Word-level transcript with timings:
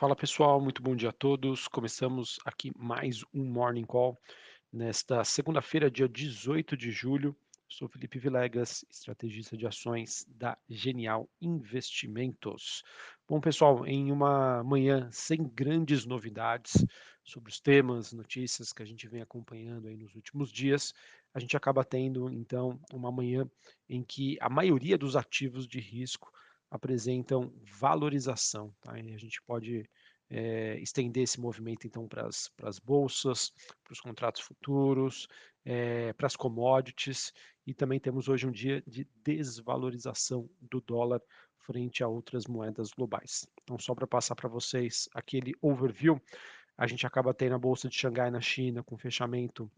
Fala 0.00 0.16
pessoal, 0.16 0.58
muito 0.58 0.82
bom 0.82 0.96
dia 0.96 1.10
a 1.10 1.12
todos. 1.12 1.68
Começamos 1.68 2.38
aqui 2.46 2.72
mais 2.74 3.22
um 3.34 3.44
Morning 3.44 3.84
Call 3.84 4.18
nesta 4.72 5.22
segunda-feira, 5.24 5.90
dia 5.90 6.08
18 6.08 6.74
de 6.74 6.90
julho. 6.90 7.36
Sou 7.68 7.86
Felipe 7.86 8.18
Vilegas, 8.18 8.82
estrategista 8.90 9.58
de 9.58 9.66
ações 9.66 10.24
da 10.26 10.56
Genial 10.70 11.28
Investimentos. 11.38 12.82
Bom, 13.28 13.42
pessoal, 13.42 13.86
em 13.86 14.10
uma 14.10 14.64
manhã 14.64 15.06
sem 15.12 15.46
grandes 15.46 16.06
novidades 16.06 16.82
sobre 17.22 17.52
os 17.52 17.60
temas, 17.60 18.10
notícias 18.10 18.72
que 18.72 18.82
a 18.82 18.86
gente 18.86 19.06
vem 19.06 19.20
acompanhando 19.20 19.86
aí 19.86 19.98
nos 19.98 20.14
últimos 20.14 20.50
dias, 20.50 20.94
a 21.34 21.38
gente 21.38 21.58
acaba 21.58 21.84
tendo 21.84 22.30
então 22.30 22.80
uma 22.90 23.12
manhã 23.12 23.46
em 23.86 24.02
que 24.02 24.38
a 24.40 24.48
maioria 24.48 24.96
dos 24.96 25.14
ativos 25.14 25.68
de 25.68 25.78
risco 25.78 26.32
apresentam 26.70 27.52
valorização. 27.78 28.72
Tá? 28.80 28.98
E 28.98 29.14
a 29.14 29.18
gente 29.18 29.42
pode 29.42 29.88
é, 30.30 30.78
estender 30.78 31.24
esse 31.24 31.40
movimento 31.40 31.86
então 31.86 32.06
para 32.06 32.26
as 32.26 32.78
bolsas, 32.78 33.52
para 33.82 33.92
os 33.92 34.00
contratos 34.00 34.42
futuros, 34.42 35.26
é, 35.64 36.12
para 36.12 36.26
as 36.26 36.36
commodities 36.36 37.32
e 37.66 37.74
também 37.74 38.00
temos 38.00 38.28
hoje 38.28 38.46
um 38.46 38.50
dia 38.50 38.82
de 38.86 39.06
desvalorização 39.22 40.48
do 40.60 40.80
dólar 40.80 41.20
frente 41.58 42.02
a 42.02 42.08
outras 42.08 42.46
moedas 42.46 42.90
globais. 42.90 43.46
Então, 43.62 43.78
só 43.78 43.94
para 43.94 44.06
passar 44.06 44.34
para 44.34 44.48
vocês 44.48 45.08
aquele 45.14 45.54
overview, 45.60 46.20
a 46.76 46.86
gente 46.86 47.06
acaba 47.06 47.34
tendo 47.34 47.54
a 47.54 47.58
bolsa 47.58 47.88
de 47.88 47.94
Xangai 47.94 48.30
na 48.30 48.40
China 48.40 48.82
com 48.82 48.96
fechamento 48.96 49.70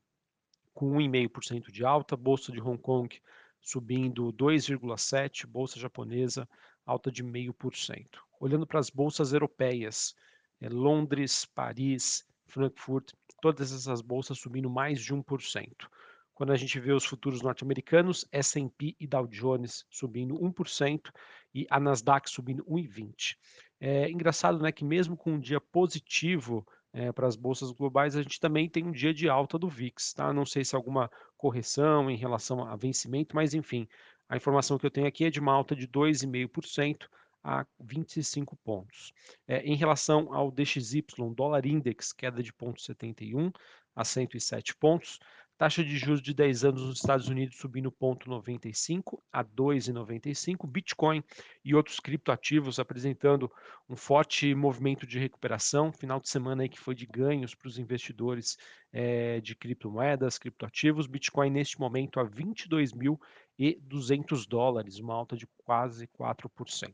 com 0.73 0.93
1,5% 0.97 1.71
de 1.71 1.85
alta, 1.85 2.17
bolsa 2.17 2.53
de 2.53 2.61
Hong 2.61 2.81
Kong 2.81 3.21
subindo 3.63 4.33
2,7%, 4.33 5.47
bolsa 5.47 5.79
japonesa 5.79 6.49
alta 6.85 7.11
de 7.11 7.23
0,5%. 7.23 8.07
Olhando 8.41 8.67
para 8.67 8.81
as 8.81 8.91
bolsas 8.91 9.33
europeias, 9.33 10.15
é, 10.61 10.69
Londres, 10.69 11.45
Paris, 11.45 12.27
Frankfurt, 12.47 13.13
todas 13.41 13.73
essas 13.73 14.03
bolsas 14.03 14.39
subindo 14.39 14.69
mais 14.69 15.01
de 15.01 15.15
1%. 15.15 15.89
Quando 16.35 16.53
a 16.53 16.57
gente 16.57 16.79
vê 16.81 16.93
os 16.93 17.05
futuros 17.05 17.43
norte-americanos, 17.43 18.27
S&P 18.33 18.97
e 18.99 19.07
Dow 19.07 19.27
Jones 19.27 19.85
subindo 19.91 20.35
1% 20.35 21.11
e 21.55 21.67
a 21.71 21.79
Nasdaq 21.79 22.29
subindo 22.29 22.65
1,20%. 22.65 23.37
É 23.81 24.11
engraçado 24.11 24.61
né, 24.61 24.71
que 24.71 24.85
mesmo 24.85 25.17
com 25.17 25.33
um 25.33 25.41
dia 25.41 25.61
positivo 25.61 26.67
é, 26.93 27.11
para 27.11 27.27
as 27.27 27.37
bolsas 27.37 27.71
globais, 27.73 28.17
a 28.17 28.23
gente 28.23 28.39
também 28.39 28.69
tem 28.69 28.85
um 28.85 28.93
dia 28.93 29.13
de 29.13 29.29
alta 29.29 29.59
do 29.59 29.69
VIX. 29.69 30.13
Tá? 30.15 30.33
Não 30.33 30.47
sei 30.47 30.65
se 30.65 30.77
alguma 30.77 31.11
correção 31.43 32.09
em 32.09 32.17
relação 32.17 32.63
a 32.65 32.77
vencimento, 32.77 33.35
mas 33.35 33.53
enfim, 33.53 33.89
a 34.29 34.37
informação 34.37 34.79
que 34.79 34.87
eu 34.87 34.91
tenho 34.93 35.09
aqui 35.09 35.25
é 35.25 35.31
de 35.31 35.41
uma 35.41 35.53
alta 35.53 35.75
de 35.75 35.89
2,5% 35.89 37.09
a 37.43 37.67
25 37.81 38.57
pontos. 38.59 39.13
É, 39.49 39.59
em 39.63 39.75
relação 39.75 40.33
ao 40.33 40.53
DXY, 40.53 41.05
dólar 41.35 41.67
index, 41.67 42.13
queda 42.13 42.41
de 42.41 42.53
0,71 42.53 43.53
a 43.97 44.05
107 44.05 44.77
pontos. 44.77 45.19
Taxa 45.63 45.85
de 45.85 45.97
juros 45.97 46.21
de 46.21 46.35
10 46.35 46.65
anos 46.65 46.83
nos 46.83 46.97
Estados 46.97 47.29
Unidos 47.29 47.57
subindo 47.57 47.93
0,95 47.93 49.23
a 49.33 49.45
2,95. 49.45 50.67
Bitcoin 50.67 51.23
e 51.65 51.73
outros 51.73 52.01
criptoativos 52.01 52.81
apresentando 52.81 53.49
um 53.89 53.95
forte 53.95 54.53
movimento 54.57 55.07
de 55.07 55.21
recuperação. 55.21 55.93
Final 55.93 56.19
de 56.19 56.29
semana 56.29 56.65
aí 56.65 56.69
que 56.69 56.81
foi 56.81 56.97
de 56.97 57.07
ganhos 57.07 57.55
para 57.55 57.69
os 57.69 57.79
investidores 57.79 58.59
é, 58.93 59.41
de 59.41 59.55
criptomoedas, 59.55 60.37
criptoativos. 60.37 61.07
Bitcoin 61.07 61.51
neste 61.51 61.79
momento 61.79 62.19
a 62.19 62.25
22.200 62.25 64.49
dólares, 64.49 64.99
uma 64.99 65.15
alta 65.15 65.37
de 65.37 65.47
quase 65.65 66.09
4%. 66.09 66.93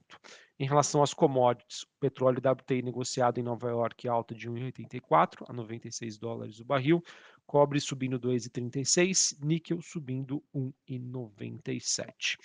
Em 0.60 0.66
relação 0.66 1.02
às 1.02 1.14
commodities, 1.14 1.84
o 1.84 2.00
petróleo 2.00 2.40
WTI 2.40 2.82
negociado 2.82 3.38
em 3.38 3.44
Nova 3.44 3.70
York 3.70 4.08
alta 4.08 4.34
de 4.34 4.50
1,84 4.50 5.44
a 5.48 5.52
96 5.52 6.18
dólares 6.18 6.58
o 6.58 6.64
barril 6.64 7.00
cobre 7.48 7.80
subindo 7.80 8.20
2,36, 8.20 9.34
níquel 9.42 9.80
subindo 9.80 10.44
1,97. 10.54 12.36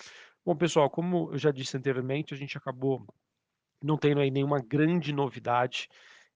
Bom, 0.46 0.56
pessoal, 0.56 0.90
como 0.90 1.30
eu 1.34 1.38
já 1.38 1.52
disse 1.52 1.76
anteriormente, 1.76 2.34
a 2.34 2.38
gente 2.38 2.58
acabou 2.58 3.06
não 3.84 3.98
tendo 3.98 4.22
aí 4.22 4.32
nenhuma 4.32 4.62
grande 4.62 5.12
novidade 5.12 5.90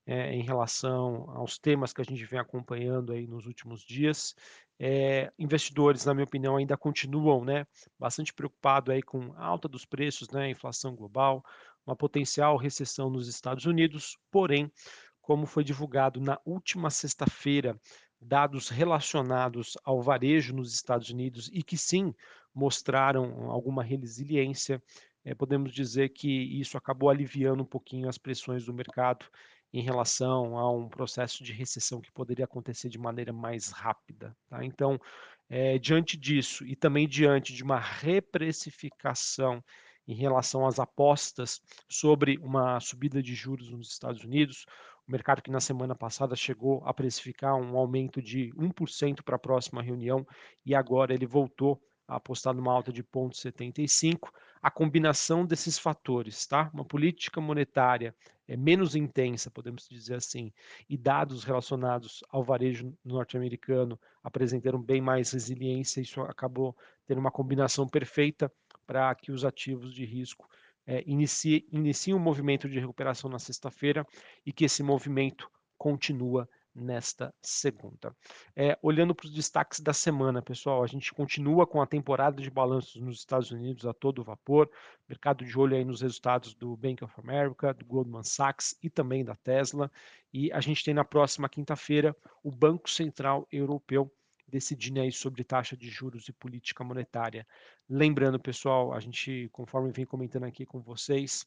é, 0.04 0.34
em 0.34 0.42
relação 0.42 1.30
aos 1.30 1.58
temas 1.58 1.94
que 1.94 2.02
a 2.02 2.04
gente 2.04 2.22
vem 2.26 2.38
acompanhando 2.38 3.14
aí 3.14 3.26
nos 3.26 3.46
últimos 3.46 3.80
dias. 3.80 4.34
É, 4.78 5.32
investidores, 5.38 6.04
na 6.04 6.12
minha 6.12 6.26
opinião, 6.26 6.58
ainda 6.58 6.76
continuam 6.76 7.46
né, 7.46 7.66
bastante 7.98 8.34
preocupados 8.34 8.94
aí 8.94 9.02
com 9.02 9.32
a 9.36 9.46
alta 9.46 9.66
dos 9.66 9.86
preços, 9.86 10.28
né, 10.28 10.50
inflação 10.50 10.94
global, 10.94 11.42
uma 11.86 11.96
potencial 11.96 12.58
recessão 12.58 13.08
nos 13.08 13.28
Estados 13.28 13.64
Unidos, 13.64 14.18
porém, 14.30 14.70
como 15.22 15.46
foi 15.46 15.64
divulgado 15.64 16.20
na 16.20 16.38
última 16.44 16.90
sexta-feira 16.90 17.78
dados 18.20 18.68
relacionados 18.68 19.76
ao 19.84 20.02
varejo 20.02 20.54
nos 20.54 20.74
Estados 20.74 21.10
Unidos 21.10 21.50
e 21.52 21.62
que 21.62 21.76
sim 21.76 22.14
mostraram 22.54 23.50
alguma 23.50 23.82
resiliência, 23.82 24.82
é, 25.24 25.34
podemos 25.34 25.72
dizer 25.72 26.10
que 26.10 26.28
isso 26.28 26.76
acabou 26.76 27.10
aliviando 27.10 27.62
um 27.62 27.66
pouquinho 27.66 28.08
as 28.08 28.18
pressões 28.18 28.64
do 28.64 28.74
mercado 28.74 29.26
em 29.72 29.82
relação 29.82 30.56
a 30.56 30.70
um 30.72 30.88
processo 30.88 31.44
de 31.44 31.52
recessão 31.52 32.00
que 32.00 32.10
poderia 32.10 32.44
acontecer 32.44 32.88
de 32.88 32.98
maneira 32.98 33.32
mais 33.32 33.70
rápida. 33.70 34.36
Tá? 34.48 34.64
Então, 34.64 34.98
é, 35.48 35.78
diante 35.78 36.16
disso 36.16 36.66
e 36.66 36.74
também 36.74 37.06
diante 37.06 37.52
de 37.52 37.62
uma 37.62 37.78
reprecificação 37.78 39.62
em 40.06 40.14
relação 40.14 40.66
às 40.66 40.78
apostas 40.78 41.60
sobre 41.88 42.38
uma 42.38 42.80
subida 42.80 43.22
de 43.22 43.34
juros 43.34 43.70
nos 43.70 43.90
Estados 43.90 44.24
Unidos, 44.24 44.64
o 45.08 45.10
mercado 45.10 45.40
que 45.40 45.50
na 45.50 45.60
semana 45.60 45.94
passada 45.94 46.36
chegou 46.36 46.82
a 46.84 46.92
precificar 46.92 47.54
um 47.56 47.78
aumento 47.78 48.20
de 48.20 48.52
1% 48.54 49.22
para 49.22 49.36
a 49.36 49.38
próxima 49.38 49.82
reunião 49.82 50.26
e 50.66 50.74
agora 50.74 51.14
ele 51.14 51.26
voltou 51.26 51.80
a 52.06 52.16
apostar 52.16 52.54
numa 52.54 52.72
alta 52.72 52.92
de 52.92 53.02
0,75. 53.02 54.30
A 54.60 54.70
combinação 54.70 55.46
desses 55.46 55.78
fatores, 55.78 56.46
tá? 56.46 56.70
Uma 56.74 56.84
política 56.84 57.40
monetária 57.40 58.14
é, 58.46 58.56
menos 58.56 58.94
intensa, 58.94 59.50
podemos 59.50 59.86
dizer 59.88 60.16
assim, 60.16 60.52
e 60.88 60.96
dados 60.96 61.44
relacionados 61.44 62.22
ao 62.28 62.42
varejo 62.42 62.94
norte-americano 63.04 63.98
apresentaram 64.22 64.80
bem 64.80 65.00
mais 65.00 65.32
resiliência, 65.32 66.00
isso 66.00 66.20
acabou 66.22 66.76
tendo 67.06 67.18
uma 67.18 67.30
combinação 67.30 67.86
perfeita 67.86 68.50
para 68.86 69.14
que 69.14 69.30
os 69.30 69.44
ativos 69.44 69.94
de 69.94 70.04
risco 70.04 70.48
é, 70.88 71.04
inicie, 71.06 71.68
inicie 71.70 72.14
um 72.14 72.18
movimento 72.18 72.66
de 72.66 72.80
recuperação 72.80 73.28
na 73.28 73.38
sexta-feira 73.38 74.06
e 74.44 74.50
que 74.50 74.64
esse 74.64 74.82
movimento 74.82 75.50
continua 75.76 76.48
nesta 76.74 77.34
segunda. 77.42 78.16
É, 78.56 78.78
olhando 78.80 79.14
para 79.14 79.26
os 79.26 79.32
destaques 79.32 79.80
da 79.80 79.92
semana, 79.92 80.40
pessoal, 80.40 80.82
a 80.82 80.86
gente 80.86 81.12
continua 81.12 81.66
com 81.66 81.82
a 81.82 81.86
temporada 81.86 82.40
de 82.40 82.50
balanços 82.50 83.02
nos 83.02 83.18
Estados 83.18 83.50
Unidos 83.50 83.84
a 83.84 83.92
todo 83.92 84.24
vapor, 84.24 84.70
mercado 85.06 85.44
de 85.44 85.58
olho 85.58 85.76
aí 85.76 85.84
nos 85.84 86.00
resultados 86.00 86.54
do 86.54 86.74
Bank 86.74 87.04
of 87.04 87.12
America, 87.18 87.74
do 87.74 87.84
Goldman 87.84 88.24
Sachs 88.24 88.74
e 88.82 88.88
também 88.88 89.22
da 89.22 89.34
Tesla, 89.34 89.90
e 90.32 90.50
a 90.52 90.60
gente 90.60 90.82
tem 90.82 90.94
na 90.94 91.04
próxima 91.04 91.50
quinta-feira 91.50 92.16
o 92.42 92.50
Banco 92.50 92.88
Central 92.88 93.46
Europeu 93.52 94.10
decidindo 94.48 95.00
aí 95.00 95.12
sobre 95.12 95.44
taxa 95.44 95.76
de 95.76 95.88
juros 95.88 96.28
e 96.28 96.32
política 96.32 96.82
monetária. 96.82 97.46
Lembrando, 97.88 98.40
pessoal, 98.40 98.92
a 98.92 99.00
gente, 99.00 99.48
conforme 99.52 99.92
vem 99.92 100.06
comentando 100.06 100.44
aqui 100.44 100.64
com 100.64 100.80
vocês, 100.80 101.46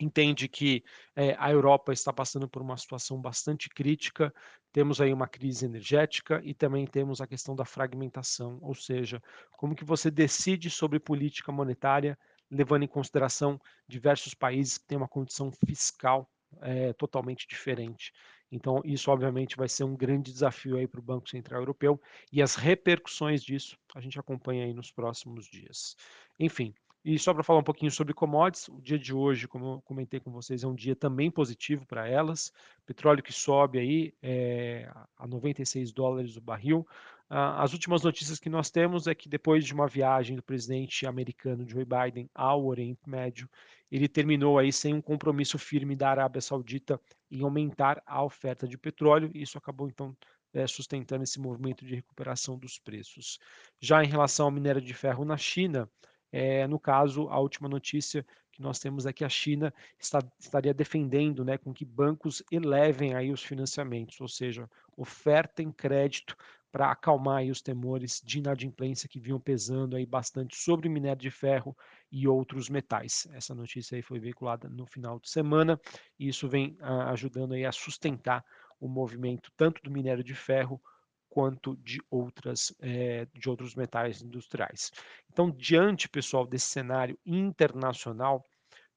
entende 0.00 0.48
que 0.48 0.84
é, 1.16 1.34
a 1.38 1.50
Europa 1.50 1.92
está 1.92 2.12
passando 2.12 2.48
por 2.48 2.60
uma 2.60 2.76
situação 2.76 3.20
bastante 3.20 3.68
crítica, 3.68 4.34
temos 4.72 5.00
aí 5.00 5.12
uma 5.12 5.28
crise 5.28 5.64
energética 5.64 6.40
e 6.44 6.52
também 6.52 6.86
temos 6.86 7.20
a 7.20 7.26
questão 7.26 7.54
da 7.54 7.64
fragmentação, 7.64 8.58
ou 8.60 8.74
seja, 8.74 9.22
como 9.52 9.74
que 9.74 9.84
você 9.84 10.10
decide 10.10 10.68
sobre 10.68 10.98
política 10.98 11.50
monetária, 11.50 12.18
levando 12.50 12.82
em 12.82 12.88
consideração 12.88 13.60
diversos 13.86 14.34
países 14.34 14.78
que 14.78 14.86
têm 14.86 14.98
uma 14.98 15.08
condição 15.08 15.50
fiscal 15.66 16.28
é, 16.60 16.92
totalmente 16.94 17.46
diferente. 17.46 18.12
Então, 18.50 18.80
isso 18.84 19.10
obviamente 19.10 19.56
vai 19.56 19.68
ser 19.68 19.84
um 19.84 19.96
grande 19.96 20.32
desafio 20.32 20.76
aí 20.76 20.86
para 20.86 21.00
o 21.00 21.02
Banco 21.02 21.28
Central 21.28 21.60
Europeu 21.60 22.00
e 22.32 22.40
as 22.40 22.54
repercussões 22.54 23.42
disso 23.42 23.78
a 23.94 24.00
gente 24.00 24.18
acompanha 24.18 24.64
aí 24.64 24.72
nos 24.72 24.90
próximos 24.90 25.46
dias. 25.46 25.96
Enfim, 26.38 26.74
e 27.04 27.18
só 27.18 27.32
para 27.32 27.42
falar 27.42 27.60
um 27.60 27.64
pouquinho 27.64 27.90
sobre 27.90 28.12
commodities, 28.12 28.68
o 28.68 28.80
dia 28.82 28.98
de 28.98 29.14
hoje, 29.14 29.46
como 29.46 29.74
eu 29.76 29.82
comentei 29.82 30.18
com 30.20 30.30
vocês, 30.30 30.62
é 30.62 30.66
um 30.66 30.74
dia 30.74 30.96
também 30.96 31.30
positivo 31.30 31.86
para 31.86 32.08
elas. 32.08 32.52
Petróleo 32.84 33.22
que 33.22 33.32
sobe 33.32 33.78
aí 33.78 34.14
é, 34.20 34.90
a 35.16 35.26
96 35.26 35.92
dólares 35.92 36.36
o 36.36 36.40
barril. 36.40 36.86
Ah, 37.30 37.62
as 37.62 37.72
últimas 37.74 38.02
notícias 38.02 38.38
que 38.38 38.48
nós 38.48 38.70
temos 38.70 39.06
é 39.06 39.14
que 39.14 39.28
depois 39.28 39.64
de 39.64 39.74
uma 39.74 39.86
viagem 39.86 40.34
do 40.34 40.42
presidente 40.42 41.06
americano 41.06 41.68
Joe 41.68 41.84
Biden 41.84 42.30
ao 42.34 42.64
Oriente 42.64 43.00
Médio, 43.06 43.48
ele 43.90 44.08
terminou 44.08 44.58
aí 44.58 44.72
sem 44.72 44.94
um 44.94 45.02
compromisso 45.02 45.58
firme 45.58 45.94
da 45.94 46.10
Arábia 46.10 46.40
Saudita 46.40 47.00
em 47.30 47.42
aumentar 47.42 48.02
a 48.06 48.24
oferta 48.24 48.66
de 48.66 48.78
petróleo. 48.78 49.30
E 49.34 49.42
isso 49.42 49.58
acabou 49.58 49.88
então 49.88 50.16
é, 50.54 50.66
sustentando 50.66 51.22
esse 51.22 51.38
movimento 51.38 51.84
de 51.84 51.94
recuperação 51.94 52.58
dos 52.58 52.78
preços. 52.78 53.38
Já 53.80 54.02
em 54.02 54.08
relação 54.08 54.46
ao 54.46 54.52
minério 54.52 54.80
de 54.80 54.94
ferro 54.94 55.24
na 55.24 55.36
China, 55.36 55.88
é, 56.32 56.66
no 56.66 56.78
caso, 56.78 57.28
a 57.28 57.38
última 57.38 57.68
notícia 57.68 58.24
que 58.52 58.62
nós 58.62 58.78
temos 58.78 59.06
é 59.06 59.12
que 59.12 59.24
a 59.24 59.28
China 59.28 59.72
está, 59.98 60.18
estaria 60.38 60.74
defendendo 60.74 61.44
né, 61.44 61.56
com 61.56 61.72
que 61.72 61.84
bancos 61.84 62.42
elevem 62.50 63.14
aí 63.14 63.30
os 63.30 63.42
financiamentos, 63.42 64.20
ou 64.20 64.28
seja, 64.28 64.68
ofertem 64.96 65.70
crédito 65.70 66.36
para 66.70 66.90
acalmar 66.90 67.44
os 67.44 67.62
temores 67.62 68.20
de 68.24 68.38
inadimplência 68.38 69.08
que 69.08 69.20
vinham 69.20 69.40
pesando 69.40 69.96
aí 69.96 70.04
bastante 70.04 70.56
sobre 70.56 70.88
minério 70.88 71.20
de 71.20 71.30
ferro 71.30 71.76
e 72.10 72.28
outros 72.28 72.68
metais. 72.68 73.26
Essa 73.32 73.54
notícia 73.54 73.96
aí 73.96 74.02
foi 74.02 74.18
veiculada 74.18 74.68
no 74.68 74.86
final 74.86 75.18
de 75.18 75.30
semana 75.30 75.80
e 76.18 76.28
isso 76.28 76.48
vem 76.48 76.76
ah, 76.80 77.10
ajudando 77.10 77.54
aí 77.54 77.64
a 77.64 77.72
sustentar 77.72 78.44
o 78.80 78.88
movimento 78.88 79.50
tanto 79.56 79.82
do 79.82 79.90
minério 79.90 80.22
de 80.22 80.34
ferro 80.34 80.80
quanto 81.28 81.76
de 81.76 82.00
outras 82.10 82.74
eh, 82.80 83.26
de 83.34 83.48
outros 83.48 83.74
metais 83.74 84.22
industriais. 84.22 84.90
Então, 85.30 85.50
diante, 85.50 86.08
pessoal, 86.08 86.46
desse 86.46 86.66
cenário 86.66 87.18
internacional 87.24 88.44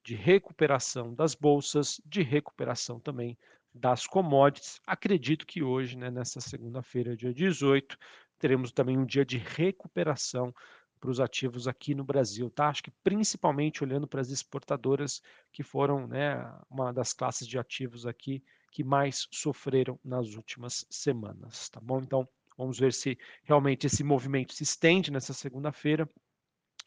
de 0.03 0.15
recuperação 0.15 1.13
das 1.13 1.35
bolsas, 1.35 2.01
de 2.05 2.21
recuperação 2.21 2.99
também 2.99 3.37
das 3.73 4.05
commodities. 4.05 4.79
Acredito 4.85 5.45
que 5.45 5.63
hoje, 5.63 5.97
né, 5.97 6.11
nessa 6.11 6.41
segunda-feira, 6.41 7.15
dia 7.15 7.33
18, 7.33 7.97
teremos 8.37 8.71
também 8.71 8.97
um 8.97 9.05
dia 9.05 9.25
de 9.25 9.37
recuperação 9.37 10.53
para 10.99 11.09
os 11.09 11.19
ativos 11.19 11.67
aqui 11.67 11.95
no 11.95 12.03
Brasil, 12.03 12.49
tá? 12.51 12.67
Acho 12.67 12.83
que 12.83 12.91
principalmente 13.03 13.83
olhando 13.83 14.07
para 14.07 14.21
as 14.21 14.29
exportadoras, 14.29 15.21
que 15.51 15.63
foram 15.63 16.05
né, 16.05 16.37
uma 16.69 16.93
das 16.93 17.11
classes 17.11 17.47
de 17.47 17.57
ativos 17.57 18.05
aqui 18.05 18.43
que 18.71 18.83
mais 18.83 19.27
sofreram 19.31 19.99
nas 20.03 20.35
últimas 20.35 20.85
semanas, 20.89 21.69
tá 21.69 21.79
bom? 21.81 21.99
Então, 21.99 22.27
vamos 22.55 22.79
ver 22.79 22.93
se 22.93 23.17
realmente 23.43 23.87
esse 23.87 24.03
movimento 24.03 24.53
se 24.53 24.63
estende 24.63 25.11
nessa 25.11 25.33
segunda-feira, 25.33 26.07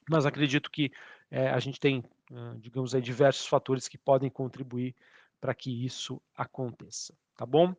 mas 0.09 0.25
acredito 0.25 0.71
que 0.71 0.93
é, 1.31 1.49
a 1.49 1.59
gente 1.59 1.81
tem, 1.81 2.05
digamos 2.59 2.95
aí, 2.95 3.03
diversos 3.03 3.47
fatores 3.47 3.89
que 3.89 3.99
podem 3.99 4.31
contribuir 4.31 4.95
para 5.45 5.55
que 5.55 5.85
isso 5.85 6.23
aconteça, 6.35 7.15
tá 7.37 7.45
bom? 7.45 7.75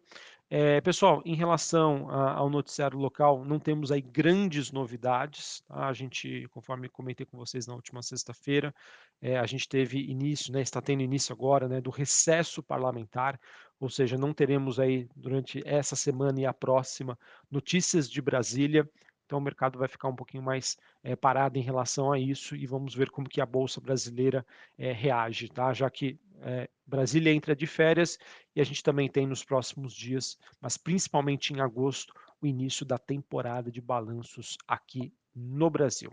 É, 0.47 0.79
pessoal, 0.81 1.23
em 1.25 1.33
relação 1.33 2.07
a, 2.11 2.33
ao 2.33 2.47
noticiário 2.47 2.95
local, 2.95 3.43
não 3.43 3.57
temos 3.57 3.91
aí 3.91 4.01
grandes 4.01 4.71
novidades. 4.71 5.63
Tá? 5.67 5.87
A 5.87 5.93
gente, 5.93 6.47
conforme 6.51 6.87
comentei 6.87 7.25
com 7.25 7.39
vocês 7.39 7.65
na 7.65 7.73
última 7.73 8.03
sexta-feira, 8.03 8.71
é, 9.19 9.39
a 9.39 9.47
gente 9.47 9.67
teve 9.67 9.97
início, 9.97 10.53
né, 10.53 10.61
está 10.61 10.79
tendo 10.79 11.01
início 11.01 11.33
agora, 11.33 11.67
né, 11.67 11.81
do 11.81 11.89
recesso 11.89 12.61
parlamentar, 12.61 13.39
ou 13.79 13.89
seja, 13.89 14.15
não 14.15 14.31
teremos 14.31 14.79
aí 14.79 15.09
durante 15.15 15.63
essa 15.65 15.95
semana 15.95 16.39
e 16.39 16.45
a 16.45 16.53
próxima 16.53 17.17
notícias 17.49 18.07
de 18.07 18.21
Brasília. 18.21 18.87
Então 19.25 19.39
o 19.39 19.41
mercado 19.41 19.79
vai 19.79 19.87
ficar 19.87 20.07
um 20.07 20.15
pouquinho 20.15 20.43
mais 20.43 20.77
é, 21.03 21.15
parado 21.15 21.57
em 21.57 21.61
relação 21.61 22.11
a 22.11 22.19
isso 22.19 22.55
e 22.55 22.65
vamos 22.67 22.93
ver 22.93 23.09
como 23.09 23.27
que 23.27 23.41
a 23.41 23.45
bolsa 23.45 23.81
brasileira 23.81 24.45
é, 24.77 24.91
reage, 24.91 25.49
tá? 25.49 25.73
Já 25.73 25.89
que 25.89 26.19
é, 26.41 26.69
Brasília 26.85 27.33
entra 27.33 27.55
de 27.55 27.65
férias 27.65 28.19
e 28.55 28.61
a 28.61 28.63
gente 28.63 28.83
também 28.83 29.09
tem 29.09 29.25
nos 29.25 29.43
próximos 29.43 29.93
dias, 29.93 30.37
mas 30.61 30.77
principalmente 30.77 31.53
em 31.53 31.59
agosto, 31.59 32.13
o 32.41 32.45
início 32.45 32.85
da 32.85 32.97
temporada 32.97 33.71
de 33.71 33.81
balanços 33.81 34.57
aqui 34.67 35.11
no 35.33 35.69
Brasil. 35.69 36.11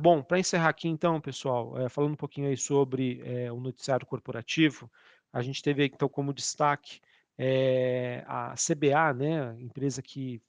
Bom, 0.00 0.22
para 0.22 0.38
encerrar 0.38 0.70
aqui 0.70 0.88
então, 0.88 1.20
pessoal, 1.20 1.74
falando 1.90 2.12
um 2.12 2.16
pouquinho 2.16 2.48
aí 2.48 2.56
sobre 2.56 3.22
o 3.52 3.60
noticiário 3.60 4.06
corporativo, 4.06 4.90
a 5.32 5.42
gente 5.42 5.62
teve 5.62 5.84
então 5.84 6.08
como 6.08 6.32
destaque 6.32 7.00
a 8.26 8.54
CBA, 8.54 9.14
né, 9.14 9.56
empresa 9.60 10.02
que 10.02 10.42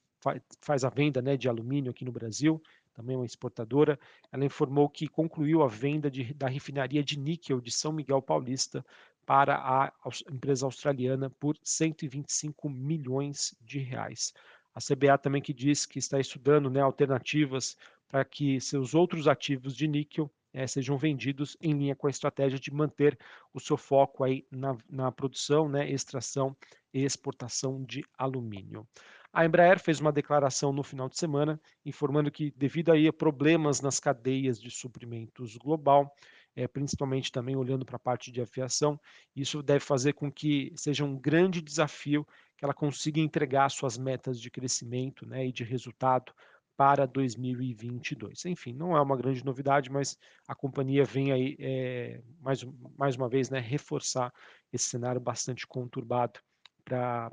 faz 0.60 0.84
a 0.84 0.88
venda 0.88 1.22
né, 1.22 1.36
de 1.36 1.48
alumínio 1.48 1.90
aqui 1.90 2.04
no 2.04 2.12
Brasil, 2.12 2.62
também 2.94 3.16
uma 3.16 3.26
exportadora, 3.26 3.98
ela 4.30 4.44
informou 4.44 4.88
que 4.88 5.08
concluiu 5.08 5.62
a 5.62 5.68
venda 5.68 6.10
de, 6.10 6.34
da 6.34 6.48
refinaria 6.48 7.02
de 7.02 7.18
níquel 7.18 7.60
de 7.60 7.70
São 7.70 7.92
Miguel 7.92 8.20
Paulista 8.20 8.84
para 9.24 9.56
a 9.56 9.92
empresa 10.30 10.66
australiana 10.66 11.30
por 11.30 11.56
125 11.62 12.68
milhões 12.68 13.54
de 13.60 13.78
reais. 13.78 14.34
A 14.74 14.80
CBA 14.80 15.16
também 15.18 15.42
que 15.42 15.52
diz 15.52 15.86
que 15.86 15.98
está 15.98 16.18
estudando 16.18 16.68
né, 16.68 16.80
alternativas 16.80 17.76
para 18.08 18.24
que 18.24 18.60
seus 18.60 18.94
outros 18.94 19.28
ativos 19.28 19.74
de 19.74 19.86
níquel 19.86 20.30
é, 20.52 20.66
sejam 20.66 20.96
vendidos 20.98 21.56
em 21.60 21.72
linha 21.72 21.94
com 21.94 22.06
a 22.06 22.10
estratégia 22.10 22.58
de 22.58 22.72
manter 22.72 23.16
o 23.54 23.60
seu 23.60 23.76
foco 23.76 24.24
aí 24.24 24.44
na, 24.50 24.76
na 24.88 25.12
produção, 25.12 25.68
né, 25.68 25.88
extração 25.88 26.56
e 26.92 27.04
exportação 27.04 27.84
de 27.84 28.04
alumínio. 28.18 28.86
A 29.32 29.44
Embraer 29.44 29.78
fez 29.78 30.00
uma 30.00 30.10
declaração 30.10 30.72
no 30.72 30.82
final 30.82 31.08
de 31.08 31.16
semana 31.16 31.60
informando 31.84 32.30
que, 32.30 32.52
devido 32.56 32.90
aí 32.90 33.06
a 33.06 33.12
problemas 33.12 33.80
nas 33.80 34.00
cadeias 34.00 34.60
de 34.60 34.70
suprimentos 34.70 35.56
global, 35.56 36.12
é, 36.56 36.66
principalmente 36.66 37.30
também 37.30 37.54
olhando 37.54 37.86
para 37.86 37.94
a 37.94 38.00
parte 38.00 38.32
de 38.32 38.40
aviação, 38.40 39.00
isso 39.34 39.62
deve 39.62 39.84
fazer 39.84 40.14
com 40.14 40.32
que 40.32 40.72
seja 40.74 41.04
um 41.04 41.16
grande 41.16 41.62
desafio 41.62 42.26
que 42.56 42.64
ela 42.64 42.74
consiga 42.74 43.20
entregar 43.20 43.70
suas 43.70 43.96
metas 43.96 44.40
de 44.40 44.50
crescimento 44.50 45.24
né, 45.24 45.46
e 45.46 45.52
de 45.52 45.62
resultado 45.62 46.32
para 46.76 47.06
2022. 47.06 48.46
Enfim, 48.46 48.72
não 48.72 48.96
é 48.96 49.00
uma 49.00 49.16
grande 49.16 49.44
novidade, 49.44 49.92
mas 49.92 50.18
a 50.48 50.56
companhia 50.56 51.04
vem 51.04 51.30
aí 51.30 51.56
é, 51.60 52.20
mais, 52.40 52.64
mais 52.98 53.14
uma 53.14 53.28
vez 53.28 53.48
né, 53.48 53.60
reforçar 53.60 54.32
esse 54.72 54.86
cenário 54.86 55.20
bastante 55.20 55.66
conturbado 55.66 56.40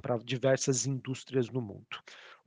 para 0.01 0.18
diversas 0.18 0.86
indústrias 0.86 1.50
no 1.50 1.62
mundo. 1.62 1.98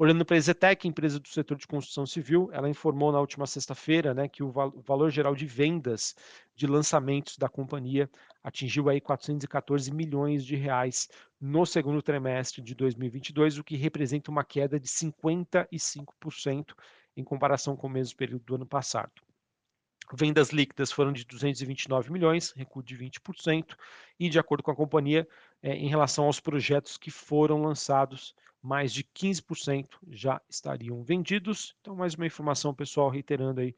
Olhando 0.01 0.25
para 0.25 0.35
a 0.35 0.39
Exetec, 0.39 0.89
empresa 0.89 1.21
do 1.21 1.29
setor 1.29 1.59
de 1.59 1.67
construção 1.67 2.07
civil, 2.07 2.49
ela 2.53 2.71
informou 2.71 3.13
na 3.13 3.21
última 3.21 3.47
sexta-feira 3.47 4.15
né, 4.15 4.29
que 4.29 4.43
o, 4.43 4.51
valor 4.51 5.11
geral 5.11 5.35
de 5.35 5.45
vendas 5.45 6.17
de 6.57 6.67
lançamentos 6.67 7.37
da 7.37 7.51
companhia 7.51 8.09
atingiu 8.43 8.89
aí 8.89 8.99
414 8.99 9.93
milhões 9.93 10.47
de 10.47 10.57
reais 10.57 11.07
no 11.39 11.67
segundo 11.67 12.01
trimestre 12.01 12.63
de 12.63 12.75
2022, 12.75 13.59
o 13.59 13.65
que 13.65 13.77
representa 13.77 14.31
uma 14.31 14.43
queda 14.43 14.81
de 14.81 14.89
55% 14.89 16.75
em 17.15 17.23
comparação 17.23 17.77
com 17.77 17.87
o 17.87 17.91
mesmo 17.91 18.17
período 18.17 18.45
do 18.45 18.55
ano 18.55 18.67
passado. 18.67 19.13
Vendas 20.13 20.51
líquidas 20.51 20.91
foram 20.91 21.13
de 21.13 21.25
229 21.25 22.11
milhões, 22.11 22.53
recuo 22.53 22.83
de 22.83 22.97
20%, 22.97 23.77
e 24.19 24.29
de 24.29 24.39
acordo 24.39 24.63
com 24.63 24.71
a 24.71 24.77
companhia, 24.77 25.29
é, 25.63 25.75
em 25.75 25.89
relação 25.89 26.25
aos 26.25 26.41
projetos 26.41 26.97
que 26.97 27.11
foram 27.11 27.63
lançados, 27.63 28.35
mais 28.63 28.93
de 28.93 29.05
15% 29.05 29.89
já 30.09 30.41
estariam 30.49 31.03
vendidos. 31.03 31.75
Então, 31.81 31.95
mais 31.95 32.15
uma 32.15 32.27
informação, 32.27 32.75
pessoal, 32.75 33.09
reiterando 33.09 33.61
aí 33.61 33.75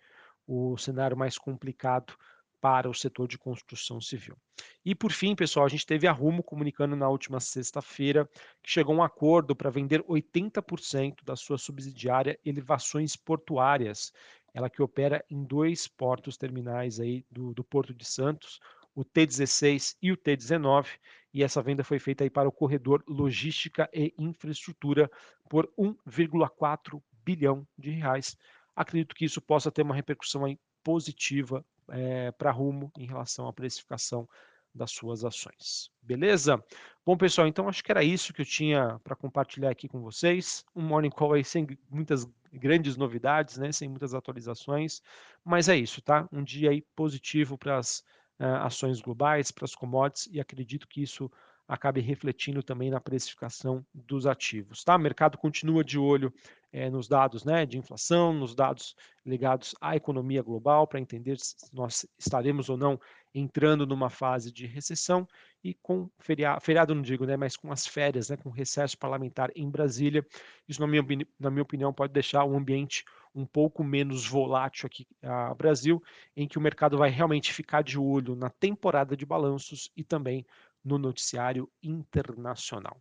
o 0.47 0.77
cenário 0.77 1.17
mais 1.17 1.39
complicado 1.39 2.15
para 2.61 2.89
o 2.89 2.95
setor 2.95 3.27
de 3.27 3.37
construção 3.37 4.01
civil. 4.01 4.37
E 4.85 4.95
por 4.95 5.11
fim, 5.11 5.35
pessoal, 5.35 5.67
a 5.67 5.69
gente 5.69 5.85
teve 5.85 6.07
a 6.07 6.13
Rumo 6.13 6.45
comunicando 6.45 6.95
na 6.95 7.09
última 7.09 7.41
sexta-feira 7.41 8.29
que 8.63 8.71
chegou 8.71 8.95
a 8.95 8.99
um 8.99 9.03
acordo 9.03 9.55
para 9.57 9.69
vender 9.69 10.01
80% 10.05 11.25
da 11.25 11.35
sua 11.35 11.59
subsidiária 11.59 12.39
Elevações 12.45 13.17
Portuárias, 13.17 14.13
ela 14.55 14.71
que 14.71 14.81
opera 14.81 15.25
em 15.29 15.43
dois 15.43 15.89
portos 15.89 16.37
terminais 16.37 17.01
aí 17.01 17.25
do, 17.29 17.53
do 17.53 17.65
Porto 17.65 17.93
de 17.93 18.05
Santos, 18.05 18.61
o 18.95 19.05
T16 19.05 19.97
e 20.01 20.13
o 20.13 20.17
T19, 20.17 20.87
e 21.33 21.43
essa 21.43 21.63
venda 21.63 21.83
foi 21.83 21.99
feita 21.99 22.25
aí 22.25 22.31
para 22.31 22.49
o 22.49 22.53
corredor 22.53 23.03
Logística 23.07 23.89
e 23.93 24.13
Infraestrutura 24.19 25.11
por 25.49 25.71
1,4 25.79 27.03
bilhão 27.25 27.67
de 27.79 27.91
reais. 27.91 28.37
Acredito 28.75 29.15
que 29.15 29.25
isso 29.25 29.41
possa 29.41 29.71
ter 29.71 29.83
uma 29.83 29.95
repercussão 29.95 30.45
aí 30.45 30.59
positiva 30.83 31.65
é, 31.89 32.31
para 32.33 32.51
Rumo 32.51 32.91
em 32.97 33.07
relação 33.07 33.47
à 33.47 33.53
precificação 33.53 34.29
das 34.75 34.91
suas 34.91 35.25
ações. 35.25 35.91
Beleza? 36.01 36.63
Bom, 37.05 37.17
pessoal, 37.17 37.47
então 37.47 37.69
acho 37.69 37.85
que 37.85 37.93
era 37.93 38.03
isso 38.03 38.33
que 38.33 38.41
eu 38.41 38.47
tinha 38.47 38.99
para 39.05 39.15
compartilhar 39.15 39.71
aqui 39.71 39.87
com 39.87 40.01
vocês. 40.01 40.65
Um 40.75 40.83
morning 40.83 41.11
call 41.11 41.35
aí 41.35 41.45
sem 41.45 41.67
muitas 41.91 42.27
grandes 42.53 42.97
novidades, 42.97 43.59
né, 43.59 43.73
sem 43.73 43.89
muitas 43.89 44.15
atualizações, 44.15 45.01
mas 45.45 45.69
é 45.69 45.77
isso, 45.77 46.03
tá? 46.03 46.29
Um 46.31 46.43
dia 46.43 46.71
aí 46.71 46.83
positivo 46.95 47.57
para 47.57 47.79
as 47.79 48.05
ações 48.39 49.01
globais, 49.01 49.51
para 49.51 49.65
as 49.65 49.75
commodities, 49.75 50.29
e 50.33 50.41
acredito 50.41 50.89
que 50.89 51.03
isso 51.03 51.31
acabe 51.67 52.01
refletindo 52.01 52.63
também 52.63 52.91
na 52.91 53.01
precificação 53.01 53.85
dos 53.95 54.27
ativos. 54.27 54.85
Tá? 54.85 54.97
O 54.97 54.99
mercado 54.99 55.39
continua 55.39 55.85
de 55.85 55.99
olho 55.99 56.33
é, 56.73 56.91
nos 56.91 57.07
dados 57.07 57.45
né, 57.45 57.65
de 57.65 57.79
inflação, 57.79 58.33
nos 58.33 58.55
dados 58.55 58.97
ligados 59.25 59.75
à 59.81 59.95
economia 59.95 60.43
global, 60.43 60.87
para 60.87 61.01
entender 61.01 61.39
se 61.39 61.55
nós 61.73 62.07
estaremos 62.19 62.69
ou 62.69 62.77
não 62.77 63.01
entrando 63.35 63.87
numa 63.87 64.11
fase 64.11 64.53
de 64.53 64.67
recessão 64.67 65.27
e 65.65 65.75
com 65.75 66.11
feriado, 66.19 66.61
feriado 66.61 66.95
não 66.95 67.03
digo, 67.03 67.25
né, 67.25 67.37
mas 67.37 67.57
com 67.57 67.71
as 67.73 67.87
férias, 67.87 68.29
né, 68.29 68.37
com 68.37 68.51
recesso 68.51 68.99
parlamentar 68.99 69.51
em 69.55 69.71
Brasília, 69.71 70.27
isso 70.69 70.81
na 70.81 70.87
minha, 70.87 71.03
na 71.39 71.51
minha 71.51 71.63
opinião 71.63 71.93
pode 71.93 72.13
deixar 72.13 72.45
o 72.45 72.57
ambiente 72.57 73.05
um 73.35 73.47
pouco 73.47 73.83
menos 73.83 74.27
volátil 74.27 74.87
aqui 74.87 75.07
no 75.23 75.55
Brasil, 75.55 76.03
em 76.37 76.47
que 76.47 76.59
o 76.59 76.61
mercado 76.61 76.99
vai 76.99 77.11
realmente 77.11 77.53
ficar 77.53 77.83
de 77.83 77.99
olho 77.99 78.35
na 78.35 78.51
temporada 78.51 79.17
de 79.17 79.25
balanços 79.25 79.91
e 79.97 80.05
também 80.05 80.47
no 80.85 80.99
noticiário 80.99 81.71
internacional. 81.83 83.01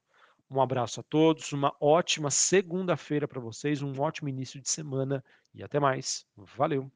Um 0.50 0.62
abraço 0.62 1.00
a 1.00 1.04
todos, 1.04 1.54
uma 1.54 1.74
ótima 1.80 2.30
segunda-feira 2.30 3.28
para 3.28 3.40
vocês, 3.40 3.82
um 3.82 4.00
ótimo 4.00 4.30
início 4.30 4.60
de 4.62 4.70
semana 4.70 5.24
e 5.54 5.64
até 5.64 5.80
mais. 5.80 6.26
Valeu! 6.36 6.92